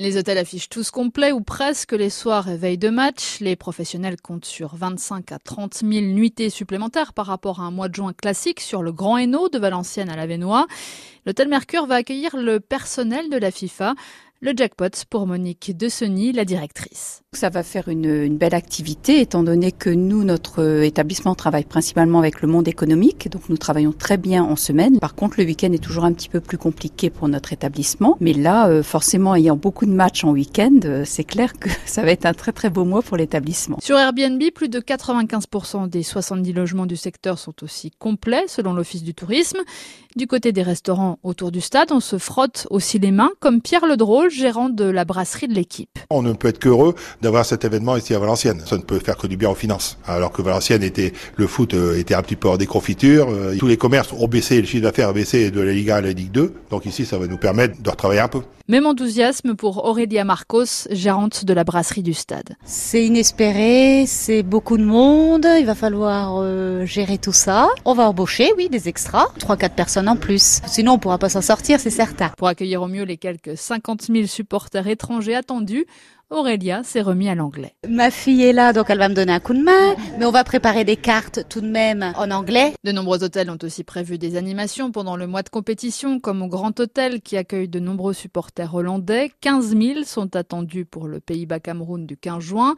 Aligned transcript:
Les 0.00 0.16
hôtels 0.16 0.38
affichent 0.38 0.68
tous 0.68 0.90
complets 0.90 1.30
ou 1.30 1.40
presque 1.40 1.92
les 1.92 2.10
soirs 2.10 2.48
et 2.48 2.56
veilles 2.56 2.78
de 2.78 2.88
match. 2.88 3.38
Les 3.38 3.54
professionnels 3.54 4.20
comptent 4.20 4.44
sur 4.44 4.74
25 4.74 5.30
à 5.30 5.38
30 5.38 5.72
000 5.88 6.06
nuitées 6.06 6.50
supplémentaires 6.50 7.12
par 7.12 7.26
rapport 7.26 7.60
à 7.60 7.62
un 7.62 7.70
mois 7.70 7.88
de 7.88 7.94
juin 7.94 8.12
classique 8.12 8.58
sur 8.58 8.82
le 8.82 8.90
Grand 8.90 9.18
Hainaut 9.18 9.48
de 9.48 9.58
Valenciennes 9.60 10.10
à 10.10 10.16
la 10.16 10.26
Vénois. 10.26 10.66
L'hôtel 11.26 11.46
Mercure 11.46 11.86
va 11.86 11.94
accueillir 11.94 12.36
le 12.36 12.58
personnel 12.58 13.30
de 13.30 13.36
la 13.36 13.52
FIFA. 13.52 13.94
Le 14.44 14.52
jackpot 14.54 14.90
pour 15.08 15.26
Monique 15.26 15.74
Desseny, 15.74 16.30
la 16.32 16.44
directrice. 16.44 17.22
Ça 17.32 17.48
va 17.48 17.62
faire 17.62 17.88
une, 17.88 18.36
belle 18.36 18.54
activité 18.54 19.22
étant 19.22 19.42
donné 19.42 19.72
que 19.72 19.88
nous, 19.88 20.22
notre 20.22 20.82
établissement 20.84 21.34
travaille 21.34 21.64
principalement 21.64 22.18
avec 22.18 22.42
le 22.42 22.48
monde 22.48 22.68
économique, 22.68 23.30
donc 23.30 23.48
nous 23.48 23.56
travaillons 23.56 23.92
très 23.92 24.18
bien 24.18 24.44
en 24.44 24.56
semaine. 24.56 24.98
Par 24.98 25.14
contre, 25.14 25.36
le 25.38 25.46
week-end 25.46 25.72
est 25.72 25.82
toujours 25.82 26.04
un 26.04 26.12
petit 26.12 26.28
peu 26.28 26.40
plus 26.40 26.58
compliqué 26.58 27.08
pour 27.08 27.26
notre 27.26 27.54
établissement. 27.54 28.18
Mais 28.20 28.34
là, 28.34 28.68
euh, 28.68 28.82
forcément, 28.82 29.34
ayant 29.34 29.56
beaucoup 29.56 29.86
de 29.86 29.92
matchs 29.92 30.24
en 30.24 30.32
week-end, 30.32 30.78
euh, 30.84 31.04
c'est 31.06 31.24
clair 31.24 31.54
que 31.54 31.70
ça 31.86 32.02
va 32.02 32.10
être 32.10 32.26
un 32.26 32.34
très 32.34 32.52
très 32.52 32.68
beau 32.68 32.84
mois 32.84 33.00
pour 33.00 33.16
l'établissement. 33.16 33.78
Sur 33.80 33.96
Airbnb, 33.96 34.42
plus 34.54 34.68
de 34.68 34.78
95% 34.78 35.88
des 35.88 36.02
70 36.02 36.52
logements 36.52 36.84
du 36.84 36.96
secteur 36.96 37.38
sont 37.38 37.64
aussi 37.64 37.92
complets, 37.92 38.44
selon 38.48 38.74
l'Office 38.74 39.04
du 39.04 39.14
tourisme. 39.14 39.60
Du 40.16 40.26
côté 40.26 40.52
des 40.52 40.62
restaurants 40.62 41.18
autour 41.22 41.50
du 41.50 41.62
stade, 41.62 41.90
on 41.90 41.98
se 41.98 42.18
frotte 42.18 42.68
aussi 42.70 42.98
les 42.98 43.10
mains, 43.10 43.32
comme 43.40 43.62
Pierre 43.62 43.86
Ledrôle, 43.86 44.30
gérant 44.34 44.68
de 44.68 44.84
la 44.84 45.04
brasserie 45.04 45.48
de 45.48 45.54
l'équipe. 45.54 45.88
On 46.10 46.22
ne 46.22 46.32
peut 46.32 46.48
être 46.48 46.58
qu'heureux 46.58 46.94
d'avoir 47.22 47.46
cet 47.46 47.64
événement 47.64 47.96
ici 47.96 48.14
à 48.14 48.18
Valenciennes. 48.18 48.62
Ça 48.66 48.76
ne 48.76 48.82
peut 48.82 48.98
faire 48.98 49.16
que 49.16 49.26
du 49.26 49.36
bien 49.36 49.50
aux 49.50 49.54
finances. 49.54 49.98
Alors 50.06 50.32
que 50.32 50.42
Valenciennes 50.42 50.82
était, 50.82 51.12
le 51.36 51.46
foot 51.46 51.74
euh, 51.74 51.98
était 51.98 52.14
un 52.14 52.22
petit 52.22 52.36
peu 52.36 52.48
hors 52.48 52.58
des 52.58 52.66
confitures. 52.66 53.28
Euh, 53.30 53.56
tous 53.58 53.66
les 53.66 53.76
commerces 53.76 54.12
ont 54.12 54.28
baissé, 54.28 54.60
le 54.60 54.66
chiffre 54.66 54.82
d'affaires 54.82 55.08
a 55.08 55.12
baissé 55.12 55.50
de 55.50 55.60
la 55.60 55.72
Liga 55.72 55.96
à 55.96 56.00
la 56.00 56.12
Ligue 56.12 56.32
2. 56.32 56.52
Donc 56.70 56.86
ici, 56.86 57.04
ça 57.04 57.18
va 57.18 57.26
nous 57.26 57.38
permettre 57.38 57.80
de 57.80 57.90
retravailler 57.90 58.20
un 58.20 58.28
peu. 58.28 58.42
Même 58.66 58.86
enthousiasme 58.86 59.56
pour 59.56 59.84
Aurélia 59.84 60.24
Marcos, 60.24 60.88
gérante 60.90 61.44
de 61.44 61.52
la 61.52 61.64
brasserie 61.64 62.02
du 62.02 62.14
stade. 62.14 62.56
C'est 62.64 63.04
inespéré, 63.04 64.06
c'est 64.06 64.42
beaucoup 64.42 64.78
de 64.78 64.84
monde, 64.84 65.46
il 65.60 65.66
va 65.66 65.74
falloir 65.74 66.36
euh, 66.38 66.86
gérer 66.86 67.18
tout 67.18 67.34
ça. 67.34 67.68
On 67.84 67.92
va 67.92 68.08
embaucher, 68.08 68.54
oui, 68.56 68.70
des 68.70 68.88
extras, 68.88 69.26
3-4 69.38 69.68
personnes 69.74 70.08
en 70.08 70.16
plus. 70.16 70.62
Sinon, 70.66 70.92
on 70.92 70.98
pourra 70.98 71.18
pas 71.18 71.28
s'en 71.28 71.42
sortir, 71.42 71.78
c'est 71.78 71.90
certain. 71.90 72.30
Pour 72.38 72.48
accueillir 72.48 72.80
au 72.80 72.88
mieux 72.88 73.02
les 73.02 73.18
quelques 73.18 73.58
50 73.58 74.04
000 74.10 74.23
supporters 74.26 74.88
étrangers 74.88 75.34
attendus, 75.34 75.86
Aurélia 76.34 76.82
s'est 76.82 77.00
remis 77.00 77.28
à 77.28 77.36
l'anglais. 77.36 77.74
Ma 77.88 78.10
fille 78.10 78.42
est 78.42 78.52
là, 78.52 78.72
donc 78.72 78.90
elle 78.90 78.98
va 78.98 79.08
me 79.08 79.14
donner 79.14 79.32
un 79.32 79.38
coup 79.38 79.54
de 79.54 79.62
main, 79.62 79.94
mais 80.18 80.24
on 80.24 80.32
va 80.32 80.42
préparer 80.42 80.84
des 80.84 80.96
cartes 80.96 81.48
tout 81.48 81.60
de 81.60 81.68
même 81.68 82.12
en 82.16 82.30
anglais. 82.32 82.74
De 82.82 82.90
nombreux 82.90 83.22
hôtels 83.22 83.50
ont 83.50 83.58
aussi 83.62 83.84
prévu 83.84 84.18
des 84.18 84.36
animations 84.36 84.90
pendant 84.90 85.16
le 85.16 85.28
mois 85.28 85.44
de 85.44 85.48
compétition, 85.48 86.18
comme 86.18 86.42
au 86.42 86.48
Grand 86.48 86.78
Hôtel 86.80 87.20
qui 87.20 87.36
accueille 87.36 87.68
de 87.68 87.78
nombreux 87.78 88.14
supporters 88.14 88.74
hollandais. 88.74 89.30
15 89.42 89.76
000 89.76 90.02
sont 90.04 90.34
attendus 90.34 90.84
pour 90.84 91.06
le 91.06 91.20
Pays-Bas-Cameroun 91.20 92.04
du 92.04 92.16
15 92.16 92.42
juin. 92.42 92.74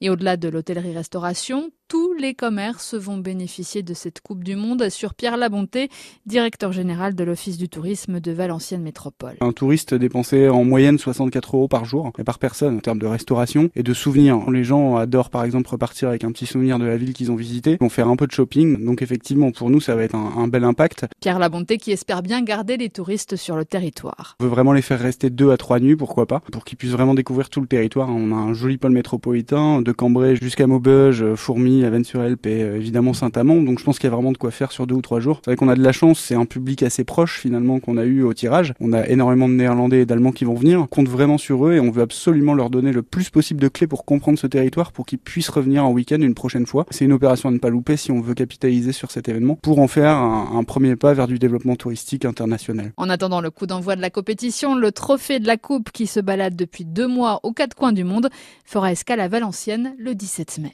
Et 0.00 0.08
au-delà 0.08 0.36
de 0.36 0.48
l'hôtellerie-restauration, 0.48 1.72
tous 1.90 2.12
les 2.12 2.34
commerces 2.34 2.94
vont 2.94 3.18
bénéficier 3.18 3.82
de 3.82 3.94
cette 3.94 4.20
Coupe 4.20 4.44
du 4.44 4.54
Monde, 4.54 4.80
assure 4.80 5.12
Pierre 5.12 5.36
Labonté, 5.36 5.88
directeur 6.24 6.70
général 6.70 7.16
de 7.16 7.24
l'Office 7.24 7.58
du 7.58 7.68
tourisme 7.68 8.20
de 8.20 8.30
Valenciennes 8.30 8.84
Métropole. 8.84 9.34
Un 9.40 9.50
touriste 9.50 9.94
dépensait 9.94 10.48
en 10.48 10.62
moyenne 10.62 10.98
64 10.98 11.56
euros 11.56 11.66
par 11.66 11.84
jour 11.84 12.12
et 12.16 12.22
par 12.22 12.38
personne 12.38 12.76
en 12.76 12.78
termes 12.78 12.99
de 13.00 13.06
restauration 13.06 13.70
et 13.74 13.82
de 13.82 13.92
souvenirs. 13.92 14.48
Les 14.50 14.62
gens 14.62 14.96
adorent 14.96 15.30
par 15.30 15.44
exemple 15.44 15.68
repartir 15.68 16.08
avec 16.08 16.22
un 16.22 16.30
petit 16.30 16.46
souvenir 16.46 16.78
de 16.78 16.84
la 16.84 16.96
ville 16.96 17.12
qu'ils 17.12 17.32
ont 17.32 17.36
visité, 17.36 17.76
vont 17.80 17.88
faire 17.88 18.06
un 18.06 18.14
peu 18.14 18.28
de 18.28 18.32
shopping. 18.32 18.84
Donc 18.84 19.02
effectivement, 19.02 19.50
pour 19.50 19.70
nous, 19.70 19.80
ça 19.80 19.96
va 19.96 20.04
être 20.04 20.14
un, 20.14 20.46
bel 20.46 20.64
impact. 20.64 21.06
Pierre 21.20 21.38
Labonté 21.38 21.78
qui 21.78 21.92
espère 21.92 22.22
bien 22.22 22.42
garder 22.42 22.76
les 22.76 22.90
touristes 22.90 23.36
sur 23.36 23.56
le 23.56 23.64
territoire. 23.64 24.36
On 24.40 24.44
veut 24.44 24.50
vraiment 24.50 24.72
les 24.72 24.82
faire 24.82 25.00
rester 25.00 25.30
deux 25.30 25.50
à 25.50 25.56
trois 25.56 25.80
nuits, 25.80 25.96
pourquoi 25.96 26.26
pas, 26.26 26.40
pour 26.52 26.64
qu'ils 26.64 26.78
puissent 26.78 26.92
vraiment 26.92 27.14
découvrir 27.14 27.50
tout 27.50 27.60
le 27.60 27.66
territoire. 27.66 28.08
On 28.10 28.32
a 28.32 28.36
un 28.36 28.52
joli 28.52 28.78
pôle 28.78 28.92
métropolitain, 28.92 29.82
de 29.82 29.92
Cambrai 29.92 30.36
jusqu'à 30.36 30.66
Maubeuge, 30.66 31.34
Fourmi, 31.34 31.84
à 31.84 31.90
Vennes-sur-Helpe 31.90 32.46
et 32.46 32.62
euh, 32.62 32.76
évidemment 32.76 33.14
Saint-Amand. 33.14 33.62
Donc 33.62 33.78
je 33.78 33.84
pense 33.84 33.98
qu'il 33.98 34.08
y 34.08 34.12
a 34.12 34.14
vraiment 34.14 34.32
de 34.32 34.38
quoi 34.38 34.50
faire 34.50 34.72
sur 34.72 34.86
deux 34.86 34.94
ou 34.94 35.02
trois 35.02 35.20
jours. 35.20 35.40
C'est 35.44 35.50
vrai 35.50 35.56
qu'on 35.56 35.68
a 35.68 35.74
de 35.74 35.82
la 35.82 35.92
chance, 35.92 36.20
c'est 36.20 36.34
un 36.34 36.44
public 36.44 36.82
assez 36.82 37.04
proche 37.04 37.38
finalement 37.38 37.80
qu'on 37.80 37.96
a 37.96 38.04
eu 38.04 38.22
au 38.22 38.34
tirage. 38.34 38.74
On 38.80 38.92
a 38.92 39.06
énormément 39.08 39.48
de 39.48 39.54
Néerlandais 39.54 40.02
et 40.02 40.06
d'Allemands 40.06 40.32
qui 40.32 40.44
vont 40.44 40.54
venir. 40.54 40.80
On 40.80 40.86
compte 40.86 41.08
vraiment 41.08 41.38
sur 41.38 41.66
eux 41.66 41.74
et 41.74 41.80
on 41.80 41.90
veut 41.90 42.02
absolument 42.02 42.54
leur 42.54 42.70
donner 42.80 42.92
le 42.92 43.02
plus 43.02 43.30
possible 43.30 43.60
de 43.60 43.68
clés 43.68 43.86
pour 43.86 44.04
comprendre 44.04 44.38
ce 44.38 44.46
territoire 44.46 44.92
pour 44.92 45.06
qu'ils 45.06 45.18
puissent 45.18 45.48
revenir 45.48 45.84
en 45.84 45.90
week-end 45.90 46.20
une 46.20 46.34
prochaine 46.34 46.66
fois. 46.66 46.86
C'est 46.90 47.04
une 47.04 47.12
opération 47.12 47.48
à 47.48 47.52
ne 47.52 47.58
pas 47.58 47.70
louper 47.70 47.96
si 47.96 48.10
on 48.10 48.20
veut 48.20 48.34
capitaliser 48.34 48.92
sur 48.92 49.10
cet 49.10 49.28
événement 49.28 49.56
pour 49.56 49.78
en 49.78 49.88
faire 49.88 50.16
un, 50.16 50.52
un 50.54 50.64
premier 50.64 50.96
pas 50.96 51.14
vers 51.14 51.26
du 51.26 51.38
développement 51.38 51.76
touristique 51.76 52.24
international. 52.24 52.92
En 52.96 53.08
attendant 53.10 53.40
le 53.40 53.50
coup 53.50 53.66
d'envoi 53.66 53.96
de 53.96 54.00
la 54.00 54.10
compétition, 54.10 54.74
le 54.74 54.92
trophée 54.92 55.40
de 55.40 55.46
la 55.46 55.56
Coupe 55.56 55.90
qui 55.90 56.06
se 56.06 56.20
balade 56.20 56.56
depuis 56.56 56.84
deux 56.84 57.08
mois 57.08 57.40
aux 57.42 57.52
quatre 57.52 57.74
coins 57.74 57.92
du 57.92 58.04
monde 58.04 58.30
fera 58.64 58.92
escale 58.92 59.20
à 59.20 59.28
Valenciennes 59.28 59.94
le 59.98 60.14
17 60.14 60.58
mai. 60.58 60.68